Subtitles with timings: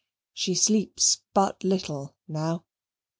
[0.33, 2.65] She sleeps but little now.